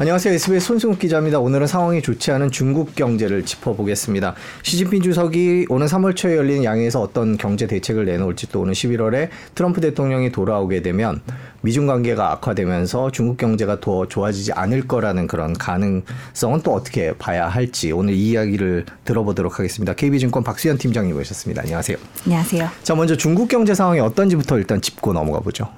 [0.00, 0.32] 안녕하세요.
[0.32, 1.40] SBS 손승욱 기자입니다.
[1.40, 4.36] 오늘은 상황이 좋지 않은 중국 경제를 짚어보겠습니다.
[4.62, 9.80] 시진핑 주석이 오는 3월 초에 열리는 양회에서 어떤 경제 대책을 내놓을지 또 오는 11월에 트럼프
[9.80, 11.20] 대통령이 돌아오게 되면
[11.60, 17.90] 미중 관계가 악화되면서 중국 경제가 더 좋아지지 않을 거라는 그런 가능성은 또 어떻게 봐야 할지
[17.92, 19.94] 오늘 이 이야기를 들어보도록 하겠습니다.
[19.94, 21.62] KB증권 박수현 팀장님 모셨습니다.
[21.62, 21.96] 안녕하세요.
[22.24, 22.68] 안녕하세요.
[22.82, 25.68] 자, 먼저 중국 경제 상황이 어떤지부터 일단 짚고 넘어가 보죠.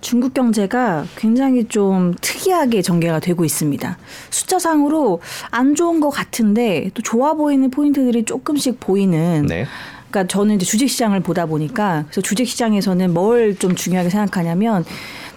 [0.00, 3.98] 중국 경제가 굉장히 좀 특이하게 전개가 되고 있습니다.
[4.30, 9.66] 숫자상으로 안 좋은 것 같은데 또 좋아 보이는 포인트들이 조금씩 보이는 네.
[10.10, 14.84] 그러니까 저는 이제 주식 시장을 보다 보니까 그래서 주식 시장에서는 뭘 좀 중요하게 생각하냐면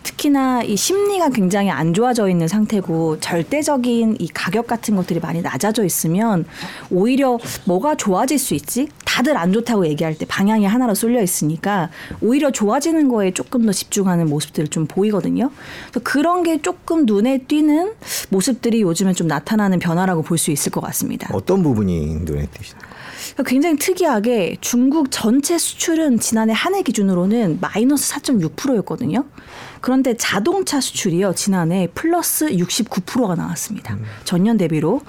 [0.04, 5.84] 특히나 이 심리가 굉장히 안 좋아져 있는 상태고 절대적인 이 가격 같은 것들이 많이 낮아져
[5.86, 6.46] 있으면
[6.90, 8.88] 오히려 뭐가 좋아질 수 있지?
[9.06, 11.90] 다들 안 좋다고 얘기할 때 방향이 하나로 쏠려 있으니까
[12.22, 15.52] 오히려 좋아지는 거에 조금 더 집중하는 모습들을 좀 보이거든요.
[15.90, 17.94] 그래서 그런 게 조금 눈에 띄는
[18.30, 21.30] 모습들이 요즘에 좀 나타나는 변화라고 볼 수 있을 것 같습니다.
[21.34, 22.84] 어떤 부분이 눈에 띄시나요?
[23.34, 29.26] 그러니까 굉장히 특이하게 중국 전체 수출은 지난해 한 해 기준으로는 마이너스 4.6%였거든요.
[29.84, 33.96] 그런데 자동차 수출이요 지난해 플러스 69%가 나왔습니다.
[33.96, 34.06] 음.
[34.24, 35.02] 전년 대비로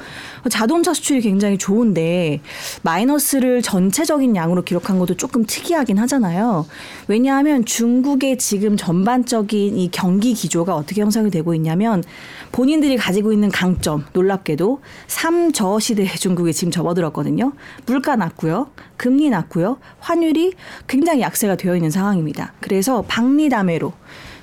[0.50, 2.40] 자동차 수출이 굉장히 좋은데
[2.82, 6.66] 마이너스를 전체적인 양으로 기록한 것도 조금 특이하긴 하잖아요.
[7.06, 12.02] 왜냐하면 중국의 지금 전반적인 이 경기 기조가 어떻게 형성이 되고 있냐면
[12.50, 17.52] 본인들이 가지고 있는 강점 놀랍게도 3저 시대에 중국이 지금 접어들었거든요.
[17.86, 18.72] 물가 낮고요.
[18.96, 19.78] 금리 낮고요.
[20.00, 20.54] 환율이
[20.88, 22.54] 굉장히 약세가 되어 있는 상황입니다.
[22.58, 23.92] 그래서 박리담회로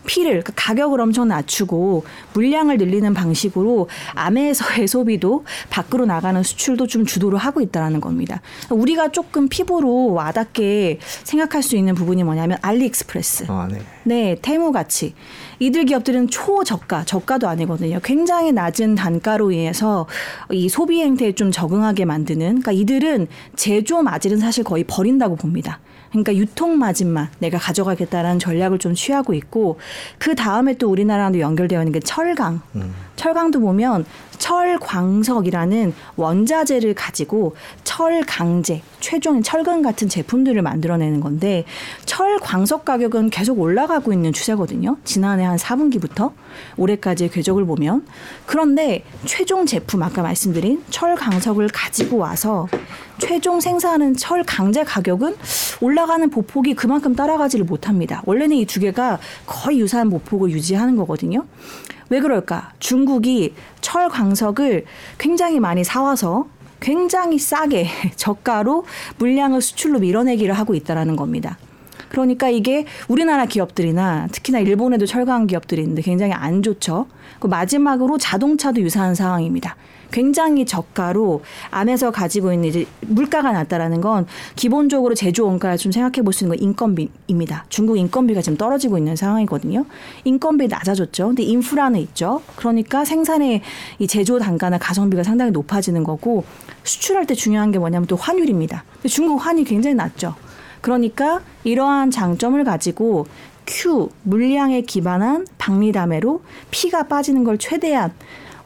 [0.05, 7.37] 피를 그러니까 가격을 엄청 낮추고 물량을 늘리는 방식으로 암에서의 소비도 밖으로 나가는 수출도 좀 주도를
[7.37, 8.41] 하고 있다라는 겁니다.
[8.69, 13.81] 우리가 조금 피부로 와닿게 생각할 수 있는 부분이 뭐냐면 알리익스프레스, 아, 네.
[14.03, 15.13] 네, 테무 같이
[15.59, 17.99] 이들 기업들은 초저가, 저가도 아니거든요.
[18.03, 20.07] 굉장히 낮은 단가로 인해서
[20.49, 22.61] 이 소비 행태에 좀 적응하게 만드는.
[22.61, 25.79] 그러니까 이들은 제조 마질은 사실 거의 버린다고 봅니다.
[26.11, 29.79] 그러니까 유통 마진만 내가 가져가겠다라는 전략을 좀 취하고 있고
[30.17, 32.61] 그 다음에 또 우리나라랑도 연결되어 있는 게 철강.
[32.75, 32.93] 음.
[33.15, 34.05] 철강도 보면
[34.41, 41.63] 철광석이라는 원자재를 가지고 철강제, 최종 철근 같은 제품들을 만들어내는 건데
[42.05, 44.97] 철광석 가격은 계속 올라가고 있는 추세거든요.
[45.03, 46.33] 지난해 한 4분기부터
[46.77, 48.05] 올해까지의 궤적을 보면
[48.47, 52.67] 그런데 최종 제품 아까 말씀드린 철광석을 가지고 와서
[53.19, 55.35] 최종 생산하는 철 강제 가격은
[55.81, 58.23] 올라가는 보폭이 그만큼 따라가지를 못합니다.
[58.25, 61.45] 원래는 이 두 개가 거의 유사한 보폭을 유지하는 거거든요.
[62.11, 62.73] 왜 그럴까?
[62.79, 64.83] 중국이 철 광석을
[65.17, 66.45] 굉장히 많이 사와서
[66.81, 68.83] 굉장히 싸게 저가로
[69.17, 71.57] 물량을 수출로 밀어내기를 하고 있다라는 겁니다.
[72.09, 77.07] 그러니까 이게 우리나라 기업들이나 특히나 일본에도 철강 기업들이 있는데 굉장히 안 좋죠.
[77.39, 79.77] 그 마지막으로 자동차도 유사한 상황입니다.
[80.11, 86.33] 굉장히 저가로 안에서 가지고 있는 이제 물가가 낮다라는 건 기본적으로 제조 원가를 좀 생각해 볼
[86.33, 87.65] 수 있는 건 인건비입니다.
[87.69, 89.85] 중국 인건비가 지금 떨어지고 있는 상황이거든요.
[90.23, 91.27] 인건비 낮아졌죠.
[91.27, 92.41] 근데 인프라는 있죠.
[92.55, 93.61] 그러니까 생산의
[93.99, 96.45] 이 제조 단가나 가성비가 상당히 높아지는 거고
[96.83, 98.83] 수출할 때 중요한 게 뭐냐면 또 환율입니다.
[99.07, 100.35] 중국 환이 굉장히 낮죠.
[100.81, 103.27] 그러니까 이러한 장점을 가지고
[103.65, 108.11] Q 물량에 기반한 박리담회로 피가 빠지는 걸 최대한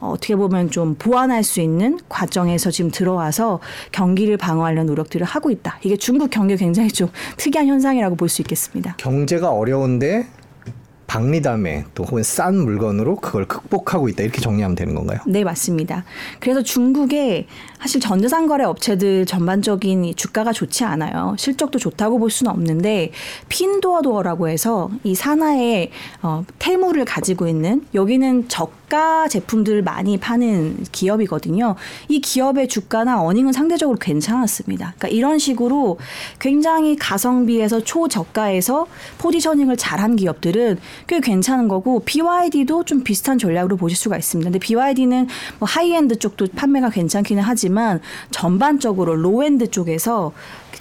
[0.00, 3.60] 어, 어떻게 보면 좀 보완할 수 있는 과정에서 지금 들어와서
[3.92, 5.78] 경기를 방어하려는 노력들을 하고 있다.
[5.82, 8.94] 이게 중국 경기 굉장히 좀 특이한 현상이라고 볼 수 있겠습니다.
[8.98, 10.26] 경제가 어려운데
[11.06, 15.20] 박리담에 또 혹은 싼 물건으로 그걸 극복하고 있다 이렇게 정리하면 되는 건가요?
[15.26, 16.04] 네 맞습니다.
[16.40, 17.46] 그래서 중국의
[17.80, 21.36] 사실 전자상거래 업체들 전반적인 주가가 좋지 않아요.
[21.38, 23.12] 실적도 좋다고 볼 수는 없는데
[23.48, 25.90] 핀도어도어라고 해서 이 산하의
[26.22, 28.48] 어, 태무를 가지고 있는 여기는
[28.86, 31.74] 저가 제품들을 많이 파는 기업이거든요.
[32.08, 34.94] 이 기업의 주가나 earning은 상대적으로 괜찮았습니다.
[34.96, 35.98] 그러니까 이런 식으로
[36.38, 38.86] 굉장히 가성비에서 초저가에서
[39.18, 44.50] positioning을 잘한 기업들은 꽤 괜찮은 거고 BYD도 좀 비슷한 전략으로 보실 수가 있습니다.
[44.50, 45.28] 근데 BYD는
[45.58, 48.00] 뭐 하이엔드 쪽도 판매가 괜찮기는 하지만
[48.30, 50.32] 전반적으로 low-end 쪽에서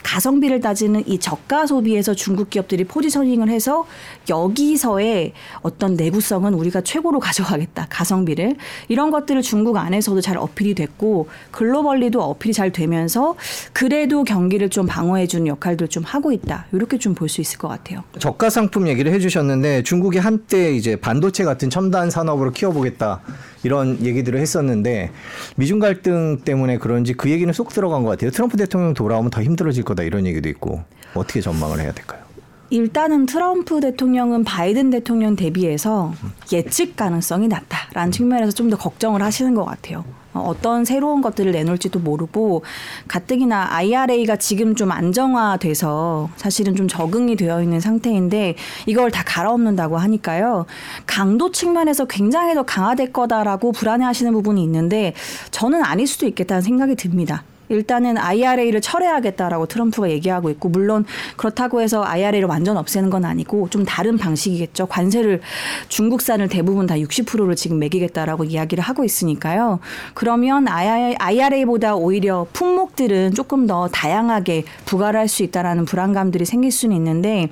[0.03, 3.86] 가성비를 따지는 이 저가 소비에서 중국 기업들이 positioning을 해서
[4.30, 7.88] 여기서의 어떤 내구성은 우리가 최고로 가져가겠다.
[7.89, 8.56] 가성비를.
[8.88, 13.36] 이런 것들을 중국 안에서도 잘 어필이 됐고 글로벌리도 어필이 잘 되면서
[13.74, 16.65] 그래도 경기를 좀 방어해 주는 역할들 좀 하고 있다.
[16.71, 18.03] 이렇게 좀 볼 수 있을 것 같아요.
[18.19, 23.21] 저가 상품 얘기를 해 주셨는데 중국이 한때 이제 반도체 같은 첨단 산업으로 키워보겠다.
[23.63, 25.09] 이런 얘기들을 했었는데
[25.56, 28.30] 미중 갈등 때문에 그런지 그 얘기는 쏙 들어간 것 같아요.
[28.30, 30.84] 트럼프 대통령 돌아오면 더 힘들어질 거다 이런 얘기도 있고
[31.14, 32.26] 어떻게 전망을 해야 될까요?
[32.72, 36.14] 일단은 트럼프 대통령은 바이든 대통령 대비해서
[36.52, 40.04] 예측 가능성이 낮다라는 측면에서 좀 더 걱정을 하시는 것 같아요.
[40.34, 42.64] 어, 어떤 새로운 것들을 내놓을지도 모르고
[43.08, 48.56] 가뜩이나 IRA가 지금 좀 안정화돼서 사실은 좀 적응이 되어 있는 상태인데
[48.88, 50.66] 이걸 다 갈아엎는다고 하니까요.
[51.06, 55.14] 강도 측면에서 굉장히 더 강화될 거다라고 불안해하시는 부분이 있는데
[55.52, 57.44] 저는 아닐 수도 있겠다는 생각이 듭니다.
[57.69, 61.06] 일단은 IRA를 철회하겠다라고 트럼프가 얘기하고 있고 물론
[61.38, 64.88] 그렇다고 해서 IRA를 완전 없애는 건 아니고 좀 다른 방식이겠죠.
[64.88, 65.41] 관세를
[65.89, 69.79] 중국산을 대부분 다 60%를 지금 매기겠다라고 이야기를 하고 있으니까요.
[70.13, 77.50] 그러면 IRA보다 오히려 품목들은 조금 더 다양하게 부과를 할 수 있다라는 불안감들이 생길 수는 있는데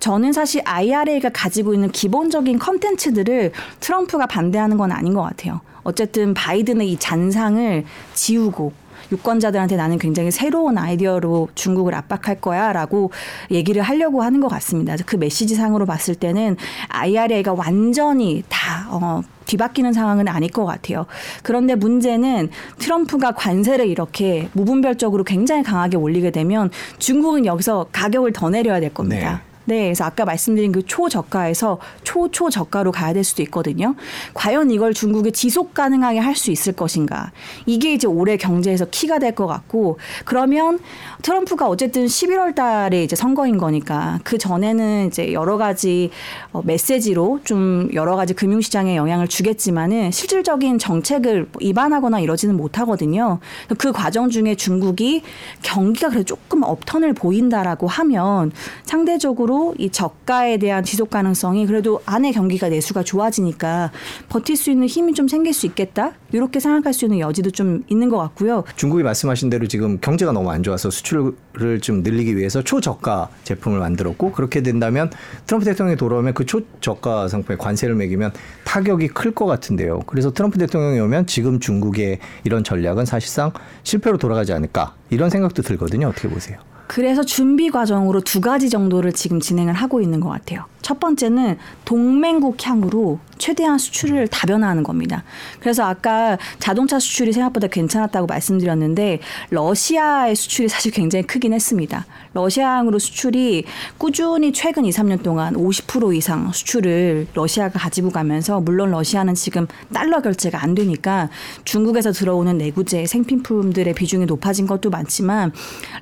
[0.00, 5.60] 저는 사실 IRA가 가지고 있는 기본적인 컨텐츠들을 트럼프가 반대하는 건 아닌 것 같아요.
[5.82, 7.84] 어쨌든 바이든의 이 잔상을
[8.14, 8.72] 지우고
[9.12, 13.10] 유권자들한테 나는 굉장히 새로운 아이디어로 중국을 압박할 거야라고
[13.50, 14.96] 얘기를 하려고 하는 것 같습니다.
[15.06, 16.56] 그 메시지상으로 봤을 때는
[16.88, 21.06] IRA가 완전히 다 어, 뒤바뀌는 상황은 아닐 것 같아요.
[21.42, 28.80] 그런데 문제는 트럼프가 관세를 이렇게 무분별적으로 굉장히 강하게 올리게 되면 중국은 여기서 가격을 더 내려야
[28.80, 29.42] 될 겁니다.
[29.42, 29.47] 네.
[29.68, 33.94] 네, 그래서 아까 말씀드린 그 초저가에서 초초저가로 가야 될 수도 있거든요.
[34.32, 37.32] 과연 이걸 중국이 지속 가능하게 할 수 있을 것인가?
[37.66, 40.78] 이게 이제 올해 경제에서 키가 될 것 같고 그러면
[41.22, 46.10] 트럼프가 어쨌든 11월 달에 이제 선거인 거니까 그 전에는 이제 여러 가지
[46.52, 53.40] 어, 메시지로 좀 여러 가지 금융시장에 영향을 주겠지만은 실질적인 정책을 입안하거나 이러지는 못하거든요.
[53.76, 55.22] 그 과정 중에 중국이
[55.62, 58.52] 경기가 그래도 조금 업턴을 보인다라고 하면
[58.84, 63.90] 상대적으로 이 저가에 대한 지속 가능성이 그래도 안의 경기가 내수가 좋아지니까
[64.28, 66.12] 버틸 수 있는 힘이 좀 생길 수 있겠다.
[66.32, 68.64] 이렇게 생각할 수 있는 여지도 좀 있는 것 같고요.
[68.76, 74.32] 중국이 말씀하신 대로 지금 경제가 너무 안 좋아서 수출을 좀 늘리기 위해서 초저가 제품을 만들었고
[74.32, 75.10] 그렇게 된다면
[75.46, 78.32] 트럼프 대통령이 돌아오면 그 초저가 상품에 관세를 매기면
[78.64, 80.00] 타격이 클 것 같은데요.
[80.06, 83.52] 그래서 트럼프 대통령이 오면 지금 중국의 이런 전략은 사실상
[83.84, 86.08] 실패로 돌아가지 않을까 이런 생각도 들거든요.
[86.08, 86.58] 어떻게 보세요?
[86.88, 90.64] 그래서 준비 과정으로 두 가지 정도를 지금 진행을 하고 있는 것 같아요.
[90.80, 95.22] 첫 번째는 동맹국 향으로 최대한 수출을 다변화하는 겁니다.
[95.60, 99.20] 그래서 아까 자동차 수출이 생각보다 괜찮았다고 말씀드렸는데
[99.50, 102.06] 러시아의 수출이 사실 굉장히 크긴 했습니다.
[102.32, 103.64] 러시아항으로 수출이
[103.98, 110.22] 꾸준히 최근 2, 3년 동안 50% 이상 수출을 러시아가 가지고 가면서 물론 러시아는 지금 달러
[110.22, 111.28] 결제가 안 되니까
[111.64, 115.52] 중국에서 들어오는 내구재 생필품들의 비중이 높아진 것도 많지만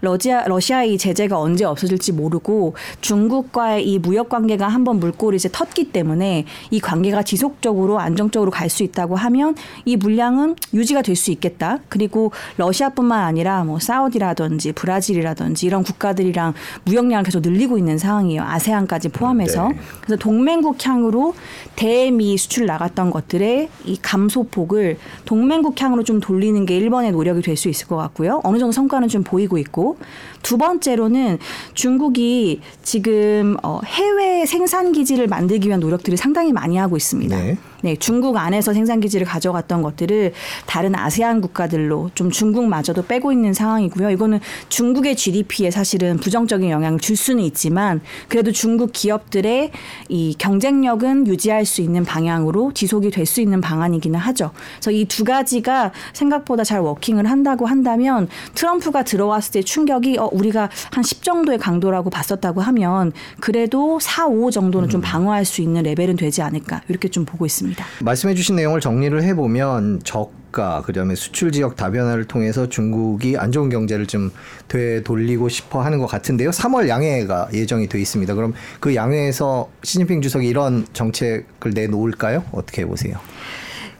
[0.01, 5.93] 러시아 러시아 의 제재가 언제 없어질지 모르고 중국과의 이 무역 관계가 한번 물꼬를 이제 텄기
[5.93, 11.79] 때문에 이 관계가 지속적으로 안정적으로 갈 수 있다고 하면 이 물량은 유지가 될 수 있겠다.
[11.89, 16.53] 그리고 러시아뿐만 아니라 뭐 사우디라든지 브라질이라든지 이런 국가들이랑
[16.85, 18.43] 무역량을 계속 늘리고 있는 상황이에요.
[18.43, 19.69] 아세안까지 포함해서.
[19.69, 19.77] 네.
[20.01, 21.35] 그래서 동맹국 향으로
[21.77, 27.69] 대미 수출 나갔던 것들의 이 감소폭을 동맹국 향으로 좀 돌리는 게 일본의 노력이 될 수
[27.69, 28.41] 있을 것 같고요.
[28.45, 29.97] 어느 정도 성과는 좀 보이고 있고
[30.43, 31.39] 두 번 째로는
[31.75, 37.37] 중국이 지금 어 해외 생산 기지를 만들기 위한 노력들을 상당히 많이 하고 있습니다.
[37.37, 37.57] 네.
[37.87, 40.33] 네, 중국 안에서 생산 기지를 가져갔던 것들을
[40.67, 44.11] 다른 아세안 국가들로 좀 중국마저도 빼고 있는 상황이고요.
[44.11, 49.71] 이거는 중국의 GDP에 사실은 부정적인 영향을 줄 수는 있지만 그래도 중국 기업들의
[50.09, 54.51] 이 경쟁력은 유지할 수 있는 방향으로 지속이 될 수 있는 방안이기는 하죠.
[54.77, 60.69] 그래서 이 두 가지가 생각보다 잘 워킹을 한다고 한다면 트럼프가 들어왔을 때 충격이 어 우리가
[60.91, 66.17] 한 10 정도의 강도라고 봤었다고 하면 그래도 4, 5 정도는 좀 방어할 수 있는 레벨은
[66.17, 67.76] 되지 않을까 이렇게 좀 보고 있습니다.
[67.77, 67.85] 있습니다.
[68.01, 74.33] 말씀해주신 내용을 정리를 해보면 저가 그다음에 수출 지역 다변화를 통해서 중국이 안 좋은 경제를 좀
[74.69, 76.51] 되돌리고 싶어 하는 것 같은데요.
[76.51, 78.35] 3월 양해가 예정이 돼 있습니다.
[78.35, 82.45] 그럼 그 양해에서 시진핑 주석이 이런 정책을 내놓을까요?
[82.53, 83.19] 어떻게 보세요?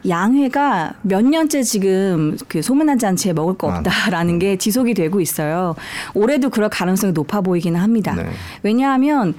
[0.09, 5.21] 양회가 몇 년째 지금 그 소문난 잔치에 먹을 거 아, 없다라는 아, 게 지속이 되고
[5.21, 5.75] 있어요.
[6.15, 8.15] 올해도 그럴 가능성이 높아 보이기는 합니다.
[8.15, 8.29] 네.
[8.63, 9.35] 왜냐하면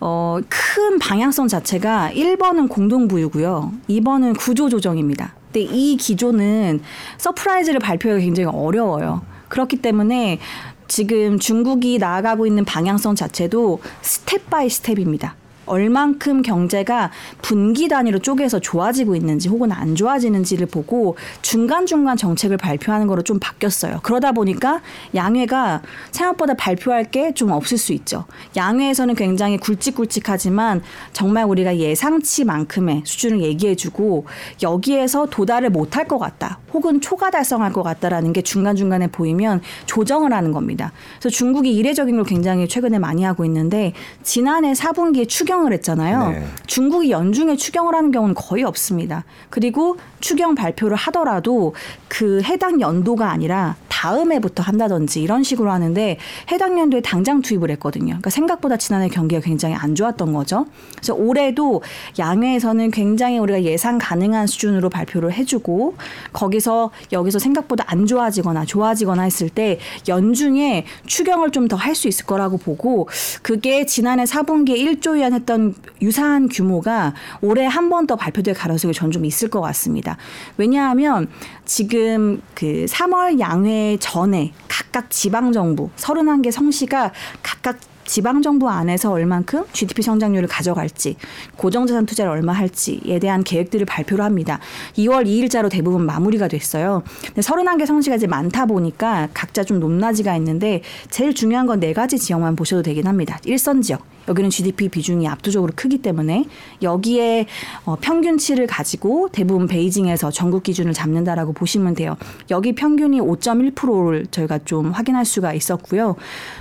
[0.00, 3.72] 어, 큰 방향성 자체가 1번은 공동부유고요.
[3.88, 5.34] 2번은 구조조정입니다.
[5.52, 6.80] 근데 이 기조는
[7.18, 9.22] surprise를 발표하기 굉장히 어려워요.
[9.48, 10.40] 그렇기 때문에
[10.88, 15.36] 지금 중국이 나아가고 있는 방향성 자체도 step by step입니다.
[15.66, 17.10] 얼만큼 경제가
[17.42, 24.00] 분기 단위로 쪼개서 좋아지고 있는지 혹은 안 좋아지는지를 보고 중간중간 정책을 발표하는 거로 좀 바뀌었어요.
[24.02, 24.80] 그러다 보니까
[25.14, 28.24] 양회가 생각보다 발표할 게 좀 없을 수 있죠.
[28.56, 34.26] 양회에서는 굉장히 굵직굵직하지만 정말 우리가 예상치만큼의 수준을 얘기해주고
[34.62, 36.58] 여기에서 도달을 못할 것 같다.
[36.72, 40.92] 혹은 초과 달성할 것 같다라는 게 중간중간에 보이면 조정을 하는 겁니다.
[41.18, 43.92] 그래서 중국이 이례적인 걸 굉장히 최근에 많이 하고 있는데
[44.22, 46.30] 지난해 4분기에 추경 을 했잖아요.
[46.30, 46.44] 네.
[46.66, 49.24] 중국이 연중에 추경을 하는 경우는 거의 없습니다.
[49.50, 51.74] 그리고 추경 발표를 하더라도
[52.08, 56.18] 그 해당 연도가 아니라 다음 해부터 한다든지 이런 식으로 하는데
[56.50, 58.06] 해당 연도에 당장 투입을 했거든요.
[58.06, 60.66] 그러니까 생각보다 지난해 경기가 굉장히 안 좋았던 거죠.
[60.96, 61.82] 그래서 올해도
[62.18, 65.94] 양회에서는 굉장히 우리가 예상 가능한 수준으로 발표를 해주고
[66.32, 72.26] 거기서 여기서 생각보다 안 좋아지거나 좋아지거나 했을 때 연중에 추경을 좀 더 할 수 있을
[72.26, 73.08] 거라고 보고
[73.42, 79.10] 그게 지난해 4분기에 1조 위안 했던 유사한 규모가 올해 한 번 더 발표될 가능성이 전
[79.12, 80.16] 좀 있을 것 같습니다.
[80.56, 81.28] 왜냐하면
[81.64, 89.64] 지금 그 3월 양회 전에 각각 지방 정부 31개 성시가 각각 지방 정부 안에서 얼만큼
[89.72, 91.16] GDP 성장률을 가져갈지,
[91.56, 94.58] 고정자산 투자를 얼마 할지에 대한 계획들을 발표를 합니다.
[94.98, 97.02] 2월 2일자로 대부분 마무리가 됐어요.
[97.26, 102.18] 근데 31개 성시가 이제 많다 보니까 각자 좀 높낮이가 있는데 제일 중요한 건 네 가지
[102.18, 103.38] 지역만 보셔도 되긴 합니다.
[103.44, 104.02] 일선 지역.
[104.28, 106.44] 여기는 GDP 비중이 압도적으로 크기 때문에
[106.82, 107.46] 여기에
[107.84, 112.16] 어, 평균치를 가지고 대부분 베이징에서 전국 기준을 잡는다라고 보시면 돼요.
[112.50, 116.16] 여기 평균이 5.1%를 저희가 좀 확인할 수가 있었고요.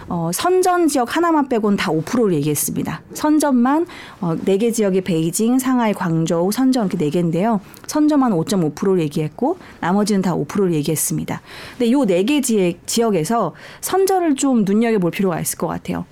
[0.08, 3.02] 어, 선전 지역 하나만 빼고는 다 5%를 얘기했습니다.
[3.14, 3.86] 선전만
[4.22, 7.60] 어, 4개 지역이 베이징, 상하이, 광저우, 선전 이렇게 4개인데요.
[7.88, 11.42] 선전만 5.5%를 얘기했고 나머지는 다 5%를 얘기했습니다.
[11.78, 16.06] 근데 요 4개 지역, 지역에서 선전을 좀 눈여겨볼 필요가 있을 것 같아요.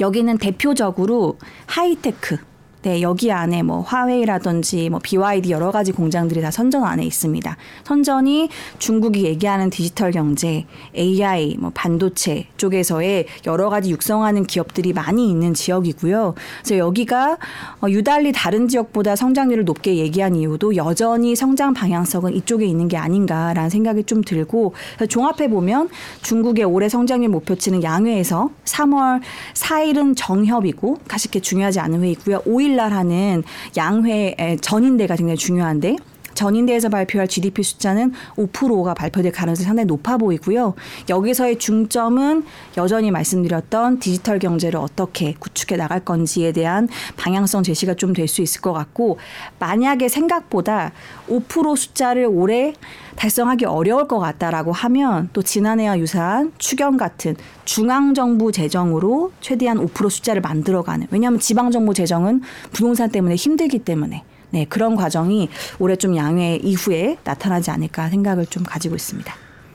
[0.00, 2.49] 여기는 대표적으로 하이테크.
[2.82, 7.54] 네, 여기 안에 뭐 화웨이라든지 뭐 BYD 여러 가지 공장들이 다 선전 안에 있습니다.
[7.84, 10.64] 선전이 중국이 얘기하는 디지털 경제,
[10.96, 16.34] AI, 뭐 반도체 쪽에서의 여러 가지 육성하는 기업들이 많이 있는 지역이고요.
[16.62, 17.36] 그래서 여기가
[17.82, 23.68] 어, 유달리 다른 지역보다 성장률을 높게 얘기한 이유도 여전히 성장 방향성은 이쪽에 있는 게 아닌가라는
[23.68, 24.72] 생각이 좀 들고
[25.06, 25.90] 종합해 보면
[26.22, 29.20] 중국의 올해 성장률 목표치는 양회에서 3월
[29.52, 32.40] 4일은 정협이고 사실 게 중요하지 않은 회의고요.
[32.44, 33.42] 5일 날 하는
[33.76, 35.96] 양회 전인대가 굉장히 중요한데
[36.34, 40.74] 전인대에서 발표할 GDP 숫자는 5%가 발표될 가능성이 상당히 높아 보이고요.
[41.08, 42.44] 여기서의 중점은
[42.76, 48.60] 여전히 말씀드렸던 디지털 경제를 어떻게 구축해 나갈 건지에 대한 방향성 제시가 좀 될 수 있을
[48.60, 49.18] 것 같고
[49.58, 50.92] 만약에 생각보다
[51.28, 52.74] 5% 숫자를 올해
[53.16, 60.10] 달성하기 어려울 것 같다라고 하면 또 지난해와 유사한 추경 같은 중앙 정부 재정으로 최대한 5%
[60.10, 66.16] 숫자를 만들어가는 왜냐하면 지방 정부 재정은 부동산 때문에 힘들기 때문에 네, 그런 과정이 올해 좀
[66.16, 69.32] 양회 이후에 나타나지 않을까 생각을 좀 가지고 있습니다.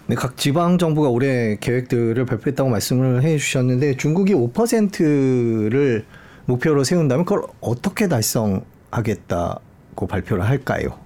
[0.07, 6.05] 네, 각 지방 정부가 올해 계획들을 발표했다고 말씀을 해 주셨는데 중국이 5%를
[6.45, 11.04] 목표로 세운다면 그걸 어떻게 달성하겠다고 발표를 할까요?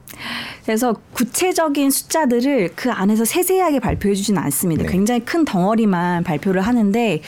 [0.66, 4.84] 그래서 구체적인 숫자들을 그 안에서 세세하게 발표해 주지는 않습니다.
[4.84, 4.90] 네.
[4.90, 7.22] 굉장히 큰 덩어리만 발표를 하는데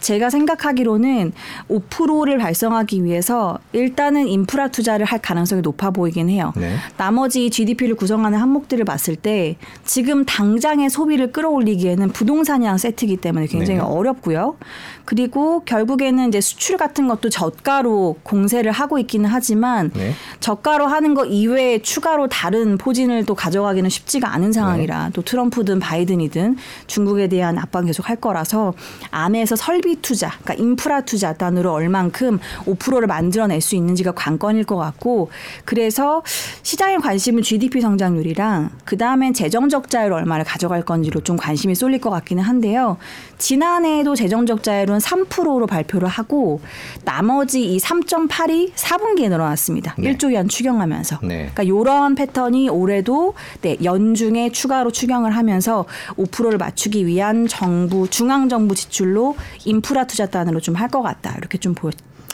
[0.00, 1.32] 제가 생각하기로는
[1.70, 6.52] 5%를 달성하기 위해서 일단은 인프라 투자를 할 가능성이 높아 보이긴 해요.
[6.56, 6.74] 네.
[6.96, 13.84] 나머지 GDP를 구성하는 항목들을 봤을 때 지금 당장의 소비를 끌어올리기에는 부동산이랑 세트이기 때문에 굉장히 네.
[13.84, 14.56] 어렵고요.
[15.04, 20.12] 그리고 결국에는 이제 수출 같은 것도 저가로 공세를 하고 있기는 하지만 네.
[20.40, 25.10] 저가로 하는 거 이외에 추가로 다른 포진을 또 가져가기는 쉽지가 않은 상황이라 네.
[25.12, 28.72] 또 트럼프든 바이든이든 중국에 대한 압박 계속 할 거라서
[29.10, 35.30] 안에서 설비 투자, 그러니까 인프라 투자 단으로 얼만큼 5%를 만들어낼 수 있는지가 관건일 것 같고
[35.66, 36.22] 그래서
[36.62, 42.08] 시장의 관심은 GDP 성장률이랑 그 다음엔 재정 적자율 얼마를 가져갈 건지로 좀 관심이 쏠릴 것
[42.08, 42.96] 같기는 한데요.
[43.38, 46.60] 지난해에도 재정 적자율은 3%로 발표를 하고
[47.04, 49.94] 나머지 이 3.8이 4분기에 늘어났습니다.
[49.98, 50.14] 네.
[50.16, 51.18] 1조 위 안 추경하면서.
[51.22, 51.50] 네.
[51.52, 55.84] 그러니까 이런 패 턴이 올해도 네, 연중에 추가로 추경을 하면서
[56.16, 61.34] 5%를 맞추기 위한 정부 중앙 정부 지출로 인프라 투자 단으로 좀 할 것 같다.
[61.38, 61.92] 이렇게 좀 보여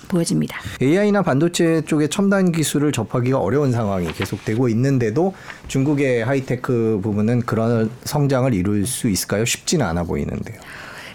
[0.09, 0.59] 보여집니다.
[0.83, 5.35] AI나 반도체 쪽의 첨단 기술을 접하기가 어려운 상황이 계속되고 있는데도
[5.69, 9.45] 중국의 하이테크 부분은 그런 성장을 이룰 수 있을까요?
[9.47, 10.61] 쉽지는 않아 보이는데요.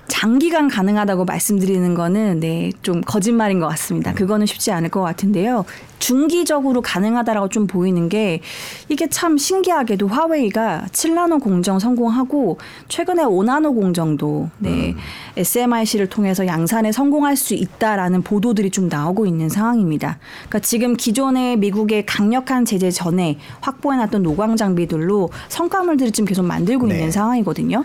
[0.10, 4.13] 장기간 가능하다고 말씀드리는 거는 네, 좀 거짓말인 것 같습니다.
[4.13, 5.63] 그거는 쉽지 않을 것 같은데요.
[6.00, 8.42] 중기적으로 가능하다라고 좀 보이는 게
[8.88, 14.96] 이게 참 신기하게도 화웨이가 7나노 공정 성공하고 최근에 5나노 공정도 네,
[15.38, 20.20] SMIC를 통해서 양산에 성공할 수 있다라는 보도들이 좀 나오고 있는 상황입니다.
[20.48, 26.96] 그러니까 지금 기존의 미국의 강력한 제재 전에 확보해놨던 노광 장비들로 성과물들을 지금 계속 만들고 네.
[26.96, 27.84] 있는 상황이거든요.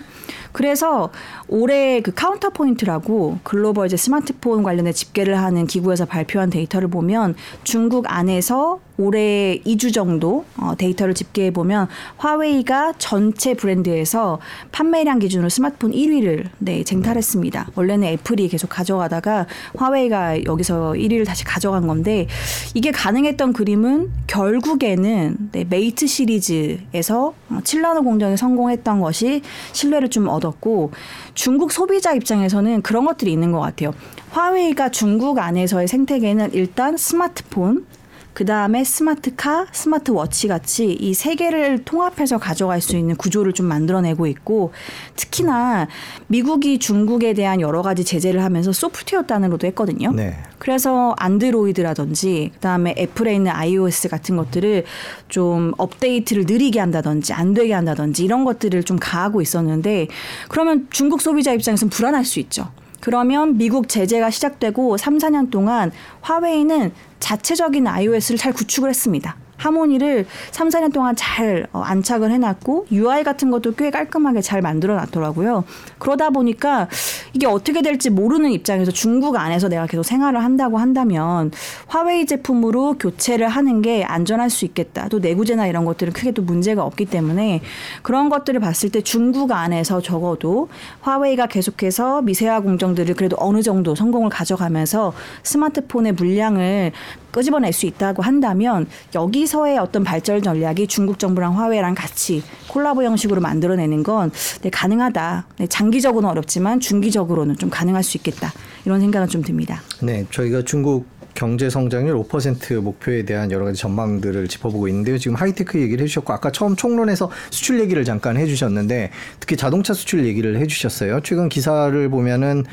[0.55, 1.11] 그래서
[1.49, 7.35] 올해 그 Counterpoint라고 글로벌 이제 스마트폰 관련해 집계를 하는 기구에서 발표한 데이터를 보면
[7.65, 14.39] 중국 안에서 올해 2주 정도 어, 데이터를 집계해 보면 화웨이가 전체 브랜드에서
[14.73, 17.71] 판매량 기준으로 스마트폰 1위를 네, 쟁탈했습니다.
[17.75, 19.47] 원래는 애플이 계속 가져가다가
[19.77, 22.29] 화웨이가 여기서 1위를 다시 가져간 건데
[22.75, 30.93] 이게 가능했던 그림은 결국에는 네, 메이트 시리즈에서 어, 7나노 공정에 성공했던 것이 신뢰를 좀 얻었고
[31.35, 33.93] 중국 소비자 입장에서는 그런 것들이 있는 것 같아요.
[34.31, 37.87] 화웨이가 중국 안에서의 생태계는 일단 스마트폰,
[38.35, 44.27] 그 다음에 스마트카, 스마트워치 같이 이 세 개를 통합해서 가져갈 수 있는 구조를 좀 만들어내고
[44.27, 44.73] 있고
[45.17, 45.89] 특히나
[46.27, 50.13] 미국이 중국에 대한 여러 가지 제재를 하면서 소프트웨어 단으로도 했거든요.
[50.13, 50.37] 네.
[50.59, 54.85] 그래서 안드로이드라든지 그다음에 애플에 있는 iOS 같은 것들을
[55.29, 60.09] 좀 업데이트를 느리게 한다든지 안 되게 한다든지 이런 것들을 좀 가하고 있었는데
[60.49, 62.69] 그러면 중국 소비자 입장에서는 불안할 수 있죠.
[63.05, 65.93] 그러면 미국 제재가 시작되고 3, 4년 동안
[66.23, 69.37] 화웨이는 자체적인 iOS를 잘 구축을 했습니다.
[69.57, 74.97] 하모니를 3, 4년 동안 잘 어, 안착을 해놨고 UI 같은 것도 꽤 깔끔하게 잘 만들어
[74.97, 75.65] 놨더라고요.
[75.99, 76.89] 그러다 보니까
[77.33, 81.51] 이게 어떻게 될지 모르는 입장에서 중국 안에서 내가 계속 생활을 한다고 한다면
[81.87, 85.09] 화웨이 제품으로 교체를 하는 게 안전할 수 있겠다.
[85.09, 87.61] 또 내구재나 이런 것들은 크게 또 문제가 없기 때문에
[88.03, 90.69] 그런 것들을 봤을 때 중국 안에서 적어도
[91.01, 96.93] 화웨이가 계속해서 미세화 공정들을 그래도 어느 정도 성공을 가져가면서 스마트폰의 물량을
[97.35, 104.05] 끄집어낼 수 있다고 한다면 여기서의 어떤 발전 전략이 중국 정부랑 화웨이랑 같이 콜라보 형식으로 만들어내는
[104.05, 104.31] 건
[104.63, 105.47] 네, 가능하다.
[105.59, 108.53] 네, 장기적으로는 어렵지만 중기적으로는 좀 가능할 수 있겠다.
[108.85, 109.83] 이런 생각은 좀 듭니다.
[110.01, 115.19] 네, 저희가 중국 경제 성장률 5% 목표에 대한 여러 가지 전망들을 짚어보고 있는데요.
[115.19, 119.11] 지금 하이테크 얘기를 해주셨고 아까 처음 총론에서 수출 얘기를 잠깐 해주셨는데
[119.41, 121.21] 특히 자동차 수출 얘기를 해주셨어요.
[121.23, 122.65] 최근 기사를 보면은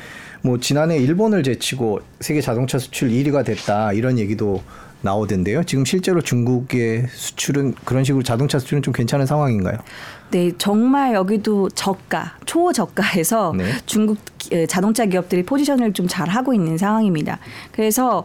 [0.42, 4.62] 뭐 지난해 일본을 제치고 세계 자동차 수출 1위가 됐다 이런 얘기도
[5.02, 5.64] 나오던데요.
[5.64, 9.78] 지금 실제로 중국의 수출은 그런 식으로 자동차 수출은 좀 괜찮은 상황인가요?
[10.30, 13.64] 네, 정말 여기도 저가, 초저가에서 네.
[13.86, 14.18] 중국
[14.68, 17.38] 자동차 기업들이 포지션을 좀 잘 하고 있는 상황입니다.
[17.70, 18.24] 그래서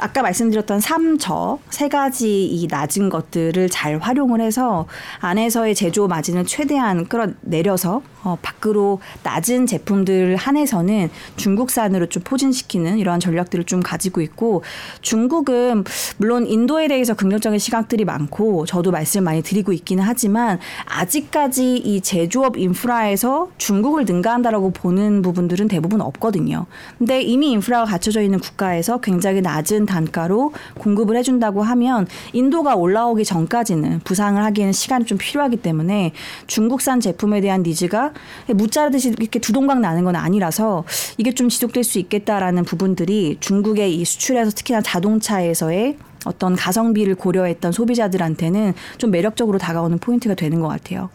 [0.00, 4.86] 아까 말씀드렸던 삼저 세 가지 이 낮은 것들을 잘 활용을 해서
[5.20, 13.64] 안에서의 제조 마진을 최대한 끌어내려서 어, 밖으로 낮은 제품들 한해서는 중국산으로 좀 포진시키는 이러한 전략들을
[13.64, 14.62] 좀 가지고 있고
[15.00, 15.84] 중국은
[16.18, 22.56] 물론 인도에 대해서 긍정적인 시각들이 많고 저도 말씀을 많이 드리고 있기는 하지만 아직까지 이 제조업
[22.56, 26.66] 인프라에서 중국을 능가한다라고 보는 부분들은 대부분 없거든요.
[26.98, 34.00] 근데 이미 인프라가 갖춰져 있는 국가에서 굉장히 낮은 단가로 공급을 해준다고 하면 인도가 올라오기 전까지는
[34.04, 36.12] 부상을 하기에는 시간이 좀 필요하기 때문에
[36.46, 38.11] 중국산 제품에 대한 니즈가
[38.48, 40.84] 무자르듯이 이렇게 두동강 나는 건 아니라서
[41.18, 48.74] 이게 좀 지속될 수 있겠다라는 부분들이 중국의 이 수출에서 특히나 자동차에서의 어떤 가성비를 고려했던 소비자들한테는
[48.98, 51.10] 좀 매력적으로 다가오는 포인트가 되는 것 같아요.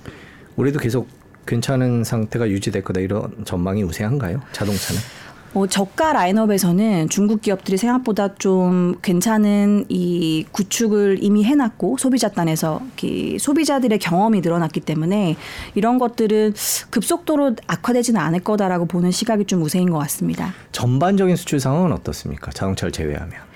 [0.58, 1.08] 올해도 계속
[1.46, 4.42] 괜찮은 상태가 유지될 거다 이런 전망이 우세한가요?
[4.52, 5.02] 자동차는?
[5.58, 13.40] 어, 저가 라인업에서는 중국 기업들이 생각보다 좀 괜찮은 이 구축을 이미 해놨고 소비자 단에서 이렇게
[13.40, 15.36] 소비자들의 경험이 늘어났기 때문에
[15.74, 16.54] 이런 것들은
[16.92, 20.54] 급속도로 악화되지는 않을 거다라고 보는 시각이 좀 우세인 것 같습니다.
[20.74, 22.52] 전반적인 수출 상황은 어떻습니까?
[22.52, 23.48] 자동차를 제외하면.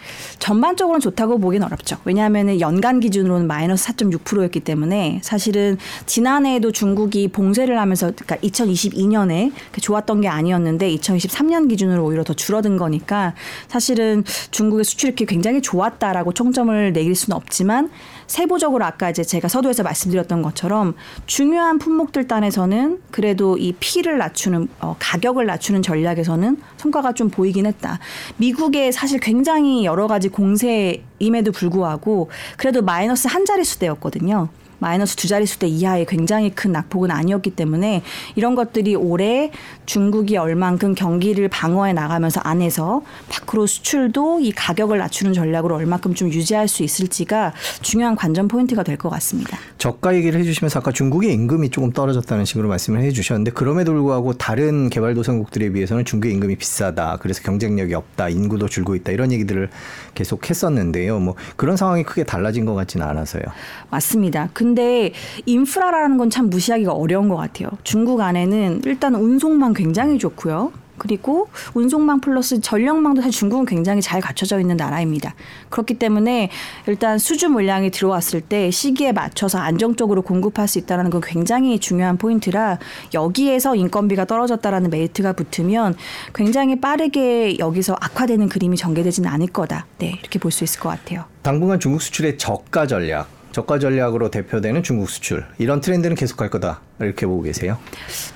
[0.42, 1.98] 전반적으로는 좋다고 보기는 어렵죠.
[2.04, 5.78] 왜냐하면 연간 기준으로는 마이너스 4.6%였기 때문에 사실은
[6.08, 13.36] 지난해에도 중국이 봉쇄를 하면서 그러니까 2022년에 좋았던 게 아니었는데 2023년 기준으로 오히려 더 줄어든 거니까
[13.68, 17.92] 사실은 중국의 수출입이 굉장히 좋았다라고 총점을 내릴 수는 없지만
[18.26, 24.96] 세부적으로 아까 이제 제가 서두에서 말씀드렸던 것처럼 중요한 품목들 단에서는 그래도 이 피를 낮추는 어,
[25.00, 28.00] 가격을 낮추는 전략에서는 성과가 좀 보이긴 했다.
[28.38, 34.50] 미국에 사실 굉장히 여러 가지 공세임에도 불구하고 그래도 마이너스 한 자릿수대였거든요.
[34.82, 38.02] 마이너스 두 자릿수대 이하의 굉장히 큰 낙폭은 아니었기 때문에
[38.36, 39.52] 이런 것들이 올해
[39.86, 46.68] 중국이 얼만큼 경기를 방어해 나가면서 안에서 밖으로 수출도 이 가격을 낮추는 전략으로 얼만큼 좀 유지할
[46.68, 49.60] 수 있을지가 중요한 관전 포인트가 될 것 같습니다.
[49.78, 55.70] 저가 얘기를 해주시면서 아까 중국의 임금이 조금 떨어졌다는 식으로 말씀을 해주셨는데 그럼에도 불구하고 다른 개발도상국들에
[55.74, 57.18] 비해서는 중국의 임금이 비싸다.
[57.22, 58.30] 그래서 경쟁력이 없다.
[58.30, 59.12] 인구도 줄고 있다.
[59.12, 59.70] 이런 얘기들을
[60.16, 61.20] 계속 했었는데요.
[61.20, 63.44] 뭐 그런 상황이 크게 달라진 것 같지는 않아서요.
[63.90, 64.50] 맞습니다.
[64.54, 65.14] 근데
[65.46, 67.70] 인프라라는 건 참 무시하기가 어려운 것 같아요.
[67.84, 70.72] 중국 안에는 일단 운송망 굉장히 좋고요.
[71.02, 75.34] 그리고 운송망 플러스 전력망도 사실 중국은 굉장히 잘 갖춰져 있는 나라입니다.
[75.72, 76.52] 그렇기 때문에
[76.86, 82.78] 일단 수주 물량이 들어왔을 때 시기에 맞춰서 안정적으로 공급할 수 있다는 건 굉장히 중요한 포인트라
[83.16, 85.96] 여기에서 인건비가 떨어졌다라는 메리트가 붙으면
[86.36, 89.88] 굉장히 빠르게 여기서 악화되는 그림이 전개되지는 않을 거다.
[89.98, 91.24] 네, 이렇게 볼 수 있을 것 같아요.
[91.42, 97.26] 당분간 중국 수출의 저가 전략, 저가 전략으로 대표되는 중국 수출 이런 트렌드는 계속할 거다 이렇게
[97.26, 97.78] 보고 계세요.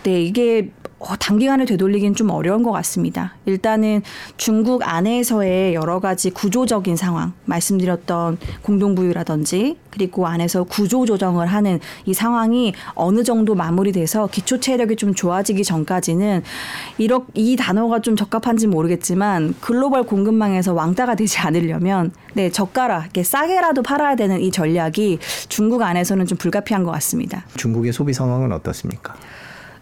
[0.04, 3.36] 네, 이게 어, 단기간에 되돌리긴 좀 어려운 것 같습니다.
[3.46, 4.02] 일단은
[4.38, 12.74] 중국 안에서의 여러 가지 구조적인 상황, 말씀드렸던 공동부유라든지 그리고 안에서 구조 조정을 하는 이 상황이
[12.96, 16.44] 어느 정도 마무리돼서 기초 체력이 좀 좋아지기 전까지는
[16.98, 23.84] 이렇 이 단어가 좀 적합한지 모르겠지만 글로벌 공급망에서 왕따가 되지 않으려면 네 저가라 이렇게 싸게라도
[23.84, 27.46] 팔아야 되는 이 전략이 중국 안에서는 좀 불가피한 것 같습니다.
[27.56, 29.16] 중국의 소비 상황은 어떻습니까?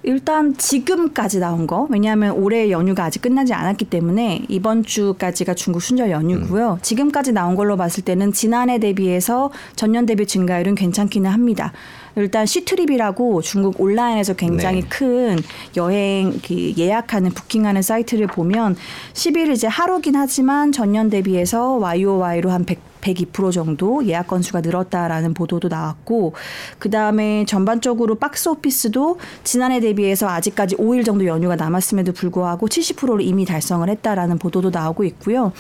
[0.04, 6.12] 일단 지금까지 나온 거 왜냐하면 올해 연휴가 아직 끝나지 않았기 때문에 이번 주까지가 중국 순절
[6.12, 6.80] 연휴고요.
[6.82, 11.72] 지금까지 나온 걸로 봤을 때는 지난해 대비해서 전년 대비 증가율은 괜찮기는 합니다.
[12.16, 14.88] 일단 시트립이라고 중국 온라인에서 굉장히 네.
[14.90, 15.40] 큰
[15.78, 18.76] 여행 그 예약하는 부킹하는 사이트를 보면
[19.14, 25.68] 10일 이제 하루긴 하지만 전년 대비해서 YOY로 한 100, 102% 정도 예약 건수가 늘었다라는 보도도
[25.68, 26.34] 나왔고
[26.80, 33.46] 그 다음에 전반적으로 박스 오피스도 지난해 대비해서 아직까지 5일 정도 연휴가 남았음에도 불구하고 70%를 이미
[33.46, 35.52] 달성을 했다라는 보도도 나오고 있고요.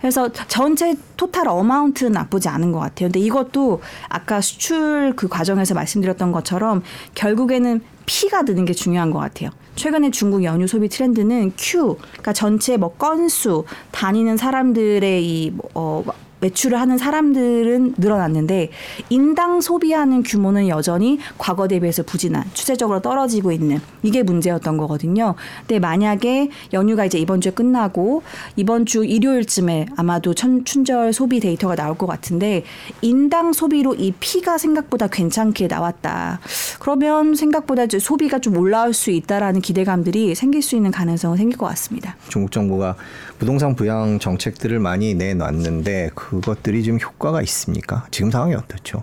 [0.00, 3.08] 그래서 전체 토탈 어마운트는 나쁘지 않은 것 같아요.
[3.08, 6.82] 근데 이것도 아까 수출 그 과정에서 말씀드렸던 것처럼
[7.14, 9.50] 결국에는 피가 드는 게 중요한 것 같아요.
[9.74, 16.04] 최근에 중국 연휴 소비 트렌드는 Q, 그러니까 전체 뭐 건수, 다니는 사람들의 이 뭐, 어,
[16.40, 18.70] 매출을 하는 사람들은 늘어났는데
[19.10, 25.34] 인당 소비하는 규모는 여전히 과거 대비해서 부진한 추세적으로 떨어지고 있는 이게 문제였던 거거든요.
[25.60, 28.22] 근데 만약에 연휴가 이제 이번 주에 끝나고
[28.56, 32.64] 이번 주 일요일쯤에 아마도 천, 춘절 소비 데이터가 나올 것 같은데
[33.02, 36.40] 인당 소비로 이 피가 생각보다 괜찮게 나왔다.
[36.80, 41.66] 그러면 생각보다 이제 소비가 좀 올라올 수 있다라는 기대감들이 생길 수 있는 가능성은 생길 것
[41.66, 42.16] 같습니다.
[42.28, 42.96] 중국 정부가
[43.38, 48.06] 부동산 부양 정책들을 많이 내놨는데 그 것들이 좀 효과가 있습니까?
[48.10, 49.02] 지금 상황이 어떻죠?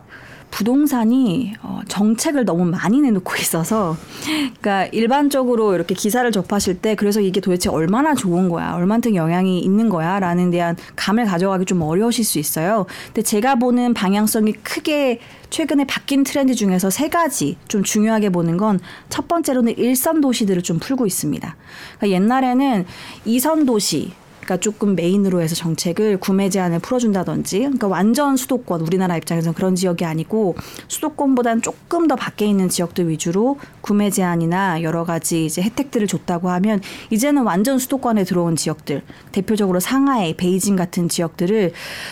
[0.51, 7.41] 부동산이 어, 정책을 너무 많이 내놓고 있어서 그러니까 일반적으로 이렇게 기사를 접하실 때 그래서 이게
[7.41, 12.85] 도대체 얼마나 좋은 거야 얼만큼 영향이 있는 거야라는 대한 감을 가져가기 좀 어려우실 수 있어요.
[13.07, 18.79] 근데 제가 보는 방향성이 크게 최근에 바뀐 트렌드 중에서 세 가지 좀 중요하게 보는 건
[19.09, 21.55] 첫 번째로는 일선 도시들을 좀 풀고 있습니다.
[21.97, 22.85] 그러니까 옛날에는
[23.25, 24.11] 이선 도시
[24.43, 30.05] 그러니까 조금 메인으로 해서 정책을 구매 제한을 풀어준다든지, 그러니까 완전 수도권 우리나라 입장에서는 그런 지역이
[30.05, 30.55] 아니고
[30.87, 36.81] 수도권보다는 조금 더 밖에 있는 지역들 위주로 구매 제한이나 여러 가지 이제 혜택들을 줬다고 하면
[37.09, 39.01] 이제는 완전 수도권에 들어온 지역들,
[39.31, 41.71] 대표적으로 상하이, 베이징 같은 지역들을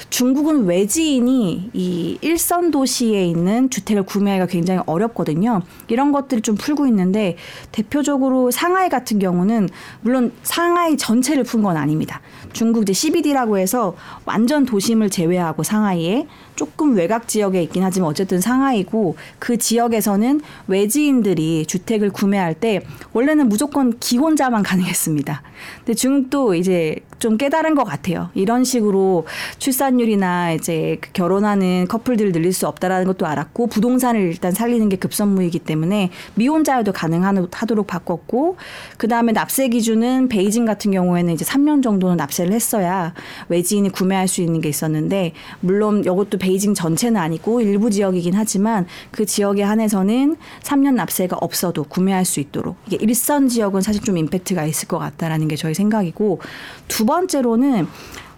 [0.09, 5.61] 중국은 외지인이 이 일선 도시에 있는 주택을 구매하기가 굉장히 어렵거든요.
[5.87, 7.35] 이런 것들을 좀 풀고 있는데
[7.71, 9.69] 대표적으로 상하이 같은 경우는
[10.01, 12.20] 물론 상하이 전체를 푼 건 아닙니다.
[12.53, 19.15] 중국 이제 CBD라고 해서 완전 도심을 제외하고 상하이에 조금 외곽 지역에 있긴 하지만 어쨌든 상하이고
[19.39, 22.81] 그 지역에서는 외지인들이 주택을 구매할 때
[23.13, 25.41] 원래는 무조건 기혼자만 가능했습니다.
[25.79, 28.31] 근데 중국도 이제 좀 깨달은 것 같아요.
[28.33, 29.27] 이런 식으로
[29.59, 35.59] 출산율이나 이제 그 결혼하는 커플들을 늘릴 수 없다라는 것도 알았고 부동산을 일단 살리는 게 급선무이기
[35.59, 38.57] 때문에 미혼자여도 가능하도록 바꿨고
[38.97, 43.13] 그 다음에 납세 기준은 베이징 같은 경우에는 이제 3년 정도는 납세를 했어야
[43.49, 49.27] 외지인이 구매할 수 있는 게 있었는데 물론 이것도 베이징 전체는 아니고 일부 지역이긴 하지만 그
[49.27, 54.87] 지역에 한해서는 3년 납세가 없어도 구매할 수 있도록 이게 일선 지역은 사실 좀 임팩트가 있을
[54.87, 56.39] 것 같다라는 게 저희 생각이고
[56.87, 57.87] 두 번째로는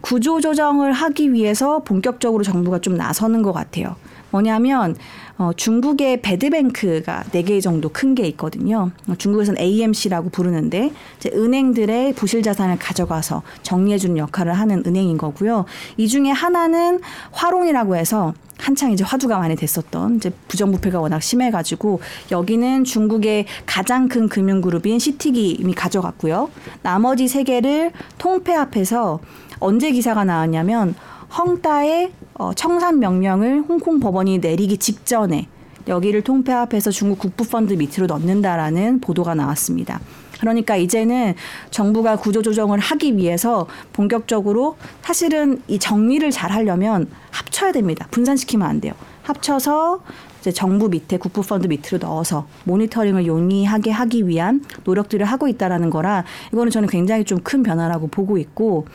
[0.01, 3.95] 구조 조정을 하기 위해서 본격적으로 정부가 좀 나서는 것 같아요.
[4.31, 4.95] 뭐냐면
[5.37, 8.91] 어, 중국의 배드뱅크가 네 개 정도 큰 게 있거든요.
[9.07, 15.65] 어, 중국에서는 AMC라고 부르는데 이제 은행들의 부실 자산을 가져가서 정리해 주는 역할을 하는 은행인 거고요.
[15.97, 16.99] 이 중에 하나는
[17.31, 21.99] 화롱이라고 해서 한창 이제 화두가 많이 됐었던 이제 부정부패가 워낙 심해가지고
[22.31, 26.49] 여기는 중국의 가장 큰 금융그룹인 시티기 이미 가져갔고요.
[26.83, 29.19] 나머지 세 개를 통폐합해서
[29.59, 30.93] 언제 기사가 나왔냐면
[31.37, 35.47] 헝다의 어, 청산 명령을 홍콩 법원이 내리기 직전에
[35.87, 39.99] 여기를 통폐합해서 중국 국부펀드 밑으로 넣는다라는 보도가 나왔습니다.
[40.39, 41.35] 그러니까 이제는
[41.71, 48.07] 정부가 구조조정을 하기 위해서 본격적으로 사실은 이 정리를 잘 하려면 합쳐야 됩니다.
[48.11, 48.93] 분산시키면 안 돼요.
[49.23, 50.01] 합쳐서
[50.41, 56.69] 이제 정부 밑에 국부펀드 밑으로 넣어서 모니터링을 용이하게 하기 위한 노력들을 하고 있다라는 거라 이거는
[56.71, 58.85] 저는 굉장히 좀 큰 변화라고 보고 있고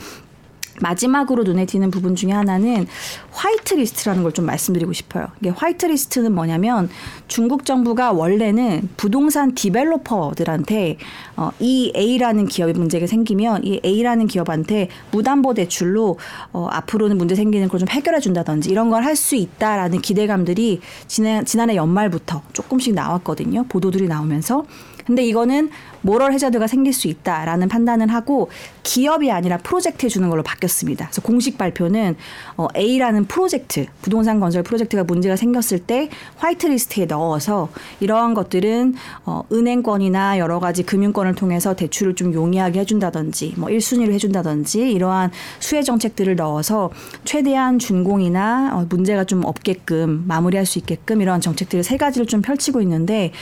[0.81, 2.87] 마지막으로 눈에 띄는 부분 중에 하나는
[3.33, 5.27] 화이트 리스트라는 걸 좀 말씀드리고 싶어요.
[5.41, 6.89] 이게 화이트 리스트는 뭐냐면
[7.29, 10.99] 중국 정부가 원래는 부동산 developer들한테
[11.37, 16.19] 어, 이 A라는 기업이 문제가 생기면 이 A라는 기업한테 무담보 대출로
[16.53, 21.45] 어, 앞으로는 문제 생기는 걸 좀 해결해 준다든지 이런 걸 할 수 있다라는 기대감들이 지난,
[21.45, 23.65] 지난해 연말부터 조금씩 나왔거든요.
[23.69, 24.65] 보도들이 나오면서.
[25.07, 25.71] 근데 이거는
[26.03, 28.51] 모럴 해저드가 생길 수 있다라는 판단을 하고
[28.83, 31.07] 기업이 아니라 프로젝트 해주는 걸로 바뀌었습니다.
[31.07, 32.17] 그래서 공식 발표는
[32.57, 37.69] 어, A라는 프로젝트, 부동산 건설 프로젝트가 문제가 생겼을 때 화이트리스트에 넣어서
[38.01, 44.91] 이러한 것들은 어, 은행권이나 여러 가지 금융권을 통해서 대출을 좀 용이하게 해준다든지 뭐 1순위로 해준다든지
[44.91, 46.91] 이러한 수혜 정책들을 넣어서
[47.25, 52.81] 최대한 준공이나 어, 문제가 좀 없게끔 마무리할 수 있게끔 이러한 정책들을 세 가지를 좀 펼치고
[52.83, 53.33] 있는데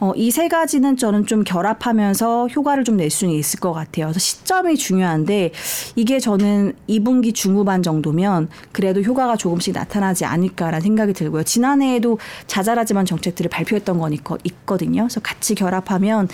[0.00, 4.06] 어, 이세 가지는 저는 좀 결합하면 서 효과를 좀 낼 수는 있을 것 같아요.
[4.06, 5.52] 그래서 시점이 중요한데
[5.96, 11.42] 이게 저는 2분기 중후반 정도면 그래도 효과가 조금씩 나타나지 않을까라는 생각이 들고요.
[11.42, 15.02] 지난해에도 자잘하지만 정책들을 발표했던 건 있거든요.
[15.02, 16.28] 그래서 같이 결합하면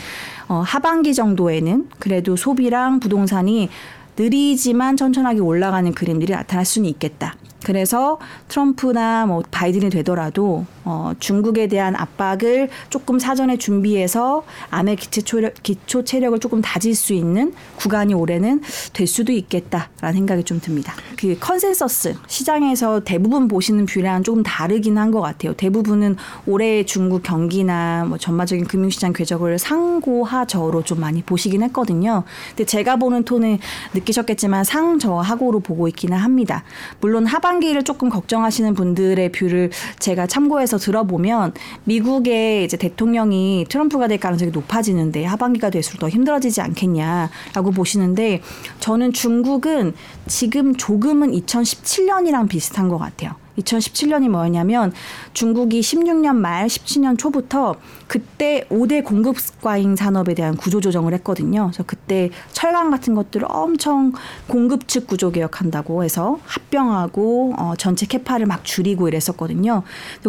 [0.48, 3.68] 어, 하반기 정도에는 그래도 소비랑 부동산이
[4.16, 7.34] 느리지만 천천하게 올라가는 그림들이 나타날 수는 있겠다.
[7.64, 15.54] 그래서 트럼프나 뭐 바이든이 되더라도 어, 중국에 대한 압박을 조금 사전에 준비해서 암의 기초 체력,
[15.62, 20.94] 기초 체력을 조금 다질 수 있는 구간이 올해는 될 수도 있겠다라는 생각이 좀 듭니다.
[21.16, 25.52] 그 컨센서스 시장에서 대부분 보시는 view랑 조금 다르긴 한 것 같아요.
[25.52, 32.24] 대부분은 올해 중국 경기나 뭐 전반적인 금융시장 궤적을 상고하저로 좀 많이 보시긴 했거든요.
[32.48, 33.58] 근데 제가 보는 톤은
[33.94, 36.64] 느끼셨겠지만 상저하고로 보고 있기는 합니다.
[37.00, 41.52] 물론 하반 기를 조금 걱정하시는 분들의 view를 제가 참고해서 들어보면
[41.84, 48.40] 미국의 이제 대통령이 트럼프가 될 가능성이 높아지는데 하반기가 될수록 더 힘들어지지 않겠냐라고 보시는데
[48.80, 49.94] 저는 중국은
[50.26, 53.41] 지금 조금은 2017년이랑 비슷한 것 같아요.
[53.58, 54.92] 2017년이 뭐였냐면
[55.32, 61.66] 중국이 16년 말 17년 초부터 그때 5대 공급 과잉 산업에 대한 구조 조정을 했거든요.
[61.66, 64.12] 그래서 그때 철강 같은 것들을 엄청
[64.46, 69.82] 공급 측 구조 개혁한다고 해서 합병하고 어, 전체 캐파를 막 줄이고 이랬었거든요.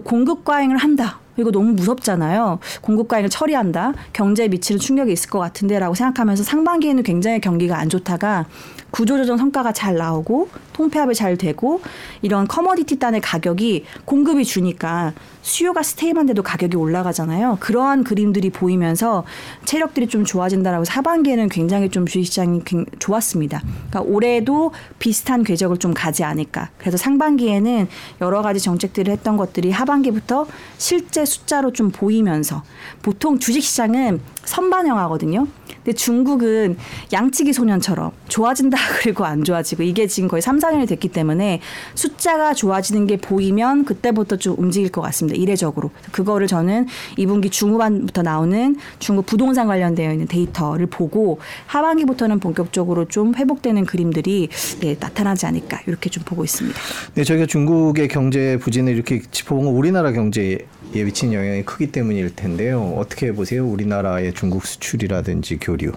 [0.03, 1.19] 공급 과잉을 한다.
[1.37, 2.59] 이거 너무 무섭잖아요.
[2.81, 3.93] 공급 과잉을 처리한다.
[4.13, 8.45] 경제에 미치는 충격이 있을 것 같은데라고 생각하면서 상반기에는 굉장히 경기가 안 좋다가
[8.91, 11.81] 구조조정 성과가 잘 나오고 통폐합이 잘 되고
[12.21, 17.57] 이런 커머디티 단의 가격이 공급이 주니까 수요가 스테이만돼도 가격이 올라가잖아요.
[17.59, 19.25] 그러한 그림들이 보이면서
[19.65, 22.61] 체력들이 좀 좋아진다라고 하반기에는 굉장히 좀 주식시장이
[22.99, 23.61] 좋았습니다.
[23.89, 26.69] 그러니까 올해도 비슷한 궤적을 좀 가지 않을까.
[26.77, 27.87] 그래서 상반기에는
[28.21, 32.63] 여러 가지 정책들을 했던 것들이 하반기부터 실제 숫자로 좀 보이면서
[33.01, 35.47] 보통 주식시장은 선반영하거든요.
[35.83, 36.77] 근데 중국은
[37.11, 41.59] 양치기 소년처럼 좋아진다 그리고 안 좋아지고 이게 지금 거의 3, 4년이 됐기 때문에
[41.93, 45.37] 숫자가 좋아지는 게 보이면 그때부터 좀 움직일 것 같습니다.
[45.37, 45.91] 이례적으로.
[46.11, 53.85] 그거를 저는 2분기 중후반부터 나오는 중국 부동산 관련되어 있는 데이터를 보고 하반기부터는 본격적으로 좀 회복되는
[53.85, 54.47] 그림들이
[54.79, 56.79] 네, 나타나지 않을까 이렇게 좀 보고 있습니다.
[57.15, 60.59] 네, 저희가 중국의 경제 부진을 이렇게 짚어본 건 우리나라 경제에
[60.93, 62.93] 미친 영향이 크기 때문일 텐데요.
[62.97, 63.67] 어떻게 보세요?
[63.67, 65.91] 우리나라의 중국 수출이라든지 교류.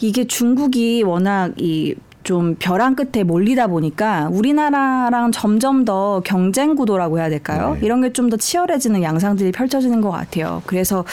[0.00, 1.94] 이게 중국이 워낙 이
[2.26, 7.74] 좀 벼랑 끝에 몰리다 보니까 우리나라랑 점점 더 경쟁 구도라고 해야 될까요?
[7.78, 7.86] 네.
[7.86, 10.60] 이런 게 좀 더 치열해지는 양상들이 펼쳐지는 것 같아요.
[10.66, 11.04] 그래서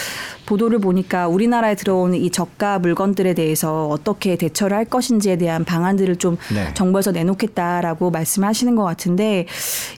[0.47, 6.37] 보도를 보니까 우리나라에 들어오는 이 저가 물건들에 대해서 어떻게 대처를 할 것인지에 대한 방안들을 좀
[6.51, 6.73] 네.
[6.73, 9.45] 정부에서 내놓겠다라고 말씀하시는 것 같은데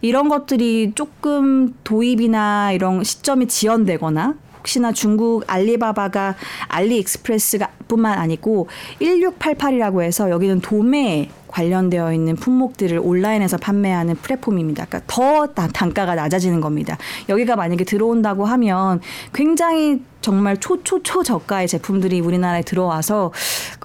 [0.02, 6.36] 이런 것들이 조금 도입이나 이런 시점이 지연되거나 혹시나 중국 알리바바가
[6.70, 8.68] 알리익스프레스가 뿐만 아니고
[9.00, 14.86] 1688이라고 해서 여기는 도매 관련되어 있는 품목들을 온라인에서 판매하는 플랫폼입니다.
[14.86, 16.98] 그러니까 더 다- 단가가 낮아지는 겁니다.
[17.30, 19.00] 여기가 만약에 들어온다고 하면
[19.34, 23.32] 굉장히 정말 초초초 저가의 제품들이 우리나라에 들어와서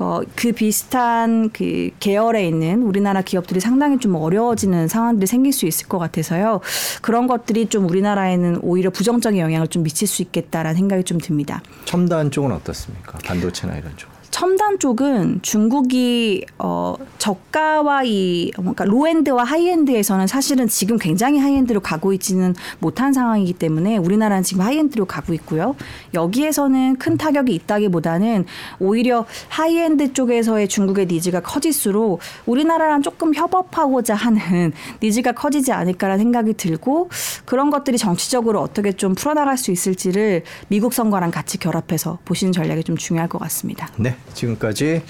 [0.00, 5.86] 어, 그 비슷한 그 계열에 있는 우리나라 기업들이 상당히 좀 어려워지는 상황들이 생길 수 있을
[5.86, 6.60] 것 같아서요.
[7.02, 11.62] 그런 것들이 좀 우리나라에는 오히려 부정적인 영향을 좀 미칠 수 있겠다라는 생각이 좀 듭니다.
[11.84, 13.18] 첨단 쪽은 어떻습니까?
[13.24, 14.08] 반도체나 이런 쪽.
[14.30, 22.54] 첨단 쪽은 중국이 어 저가와 이 뭔가 low-end와 high-end에서는 사실은 지금 굉장히 high-end로 가고 있지는
[22.78, 25.74] 못한 상황이기 때문에 우리나라는 지금 high-end로 가고 있고요.
[26.14, 28.46] 여기에서는 큰 타격이 있다기보다는
[28.78, 37.10] 오히려 하이엔드 쪽에서의 중국의 needs가 커질수록 우리나라랑 조금 협업하고자 하는 니즈가 커지지 않을까라는 생각이 들고
[37.44, 42.96] 그런 것들이 정치적으로 어떻게 좀 풀어나갈 수 있을지를 미국 선거랑 같이 결합해서 보시는 전략이 좀
[42.96, 43.88] 중요할 것 같습니다.
[43.96, 45.02] 네, 지금까지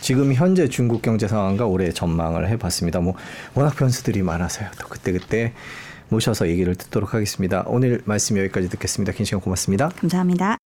[0.00, 3.00] 지금 현재 중국 경제 상황과 올해 전망을 해봤습니다.
[3.00, 3.14] 뭐
[3.54, 4.68] 워낙 변수들이 많아서요.
[4.80, 5.52] 또 그때 그때
[6.08, 7.64] 모셔서 얘기를 듣도록 하겠습니다.
[7.66, 9.12] 오늘 말씀 여기까지 듣겠습니다.
[9.12, 9.90] 긴 시간 고맙습니다.
[9.90, 10.59] 감사합니다.